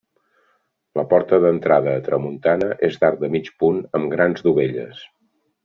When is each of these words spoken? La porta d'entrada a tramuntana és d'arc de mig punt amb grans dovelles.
La 0.99 1.03
porta 1.11 1.39
d'entrada 1.43 1.93
a 1.99 2.03
tramuntana 2.09 2.71
és 2.89 2.99
d'arc 3.03 3.21
de 3.27 3.31
mig 3.37 3.53
punt 3.65 3.79
amb 4.01 4.11
grans 4.17 4.43
dovelles. 4.51 5.09